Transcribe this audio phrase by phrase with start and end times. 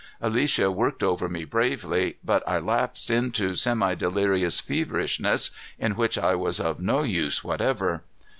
[0.19, 6.59] Alicia worked over me bravely, but I lapsed into semidelirious feverishness in which I was
[6.59, 8.01] of no use whatever.